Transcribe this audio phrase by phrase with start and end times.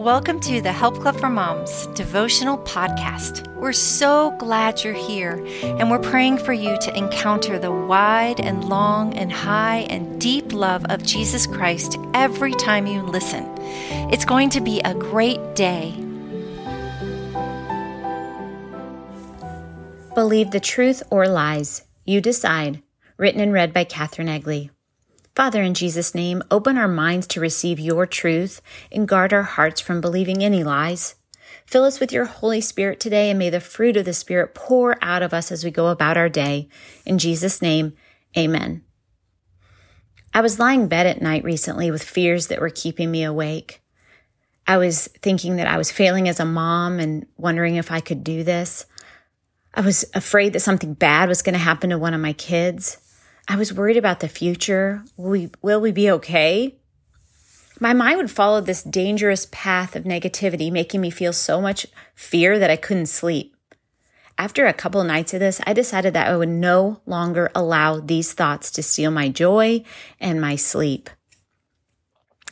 [0.00, 3.46] Welcome to the Help Club for Moms devotional podcast.
[3.56, 8.64] We're so glad you're here, and we're praying for you to encounter the wide and
[8.64, 13.44] long and high and deep love of Jesus Christ every time you listen.
[14.10, 15.92] It's going to be a great day.
[20.14, 21.84] Believe the truth or lies.
[22.06, 22.82] You decide.
[23.18, 24.70] Written and read by Katherine Egley.
[25.40, 28.60] Father, in Jesus' name, open our minds to receive your truth
[28.92, 31.14] and guard our hearts from believing any lies.
[31.64, 35.02] Fill us with your Holy Spirit today and may the fruit of the Spirit pour
[35.02, 36.68] out of us as we go about our day.
[37.06, 37.94] In Jesus' name,
[38.36, 38.84] amen.
[40.34, 43.80] I was lying in bed at night recently with fears that were keeping me awake.
[44.66, 48.22] I was thinking that I was failing as a mom and wondering if I could
[48.22, 48.84] do this.
[49.72, 52.98] I was afraid that something bad was going to happen to one of my kids.
[53.50, 55.02] I was worried about the future.
[55.16, 56.76] Will we, will we be okay?
[57.80, 62.60] My mind would follow this dangerous path of negativity, making me feel so much fear
[62.60, 63.56] that I couldn't sleep.
[64.38, 67.98] After a couple of nights of this, I decided that I would no longer allow
[67.98, 69.82] these thoughts to steal my joy
[70.20, 71.10] and my sleep.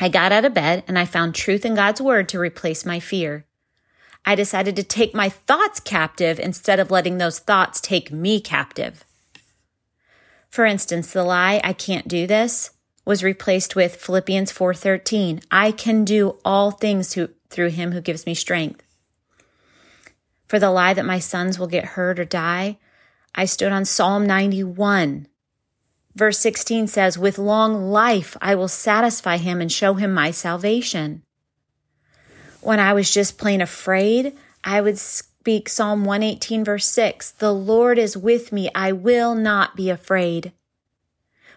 [0.00, 3.00] I got out of bed and I found truth in God's word to replace my
[3.00, 3.44] fear.
[4.24, 9.04] I decided to take my thoughts captive instead of letting those thoughts take me captive.
[10.56, 12.70] For instance, the lie, I can't do this,
[13.04, 18.24] was replaced with Philippians 4:13, I can do all things through, through him who gives
[18.24, 18.82] me strength.
[20.46, 22.78] For the lie that my sons will get hurt or die,
[23.34, 25.26] I stood on Psalm 91.
[26.14, 31.22] Verse 16 says, With long life I will satisfy him and show him my salvation.
[32.62, 34.34] When I was just plain afraid,
[34.64, 34.96] I would
[35.46, 40.50] speak Psalm 118, verse 6 The Lord is with me, I will not be afraid.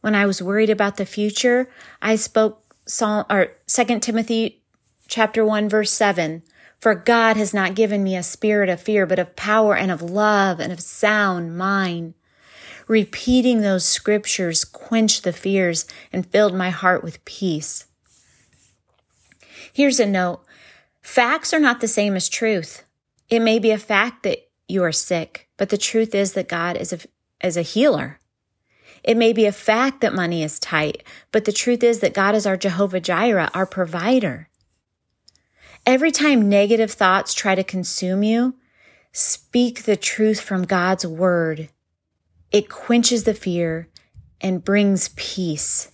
[0.00, 1.68] When I was worried about the future,
[2.00, 4.62] I spoke Psalm or 2 Timothy
[5.06, 6.42] chapter 1 verse 7
[6.80, 10.00] for God has not given me a spirit of fear but of power and of
[10.00, 12.14] love and of sound mind.
[12.88, 17.84] Repeating those scriptures quenched the fears and filled my heart with peace.
[19.74, 20.42] Here's a note.
[21.02, 22.82] Facts are not the same as truth
[23.28, 26.76] it may be a fact that you are sick, but the truth is that God
[26.76, 26.98] is a,
[27.42, 28.18] is a healer.
[29.02, 32.34] It may be a fact that money is tight, but the truth is that God
[32.34, 34.48] is our Jehovah Jireh, our provider.
[35.84, 38.54] Every time negative thoughts try to consume you,
[39.12, 41.68] speak the truth from God's word.
[42.50, 43.88] It quenches the fear
[44.40, 45.90] and brings peace.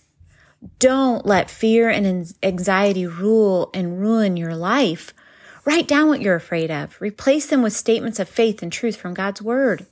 [0.79, 5.13] Don't let fear and anxiety rule and ruin your life.
[5.63, 6.99] Write down what you're afraid of.
[6.99, 9.85] Replace them with statements of faith and truth from God's word.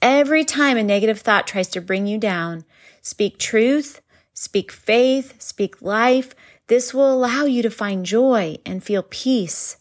[0.00, 2.64] Every time a negative thought tries to bring you down,
[3.02, 4.00] speak truth,
[4.32, 6.34] speak faith, speak life.
[6.68, 9.76] This will allow you to find joy and feel peace.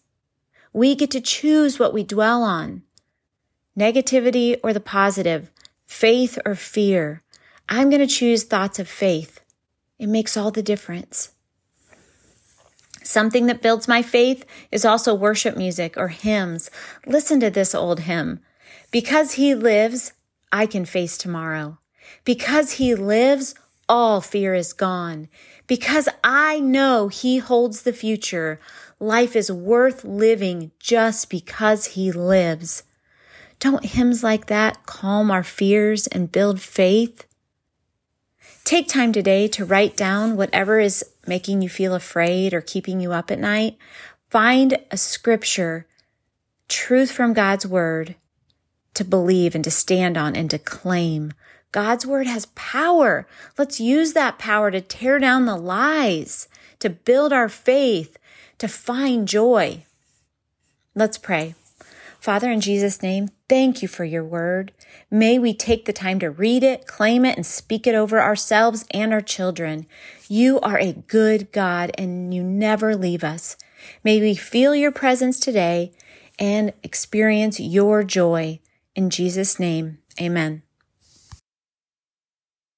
[0.74, 2.84] We get to choose what we dwell on.
[3.78, 5.52] Negativity or the positive,
[5.86, 7.24] faith or fear.
[7.70, 9.40] I'm going to choose thoughts of faith.
[9.98, 11.32] It makes all the difference.
[13.04, 16.70] Something that builds my faith is also worship music or hymns.
[17.06, 18.40] Listen to this old hymn.
[18.92, 20.14] Because he lives,
[20.52, 21.80] I can face tomorrow.
[22.26, 23.56] Because he lives,
[23.90, 25.30] all fear is gone.
[25.68, 28.60] Because I know he holds the future,
[29.00, 32.84] life is worth living just because he lives.
[33.60, 37.26] Don't hymns like that calm our fears and build faith?
[38.64, 43.12] Take time today to write down whatever is making you feel afraid or keeping you
[43.12, 43.78] up at night.
[44.30, 45.88] Find a scripture,
[46.68, 48.16] truth from God's word
[48.94, 51.34] to believe and to stand on and to claim.
[51.72, 53.28] God's word has power.
[53.58, 56.48] Let's use that power to tear down the lies,
[56.80, 58.18] to build our faith,
[58.58, 59.86] to find joy.
[60.94, 61.56] Let's pray.
[62.22, 64.72] Father, in Jesus' name, thank you for your word.
[65.10, 68.86] May we take the time to read it, claim it, and speak it over ourselves
[68.92, 69.88] and our children.
[70.30, 73.58] You are a good God and you never leave us.
[74.04, 75.94] May we feel your presence today
[76.38, 78.60] and experience your joy.
[78.96, 80.62] In Jesus' name, amen.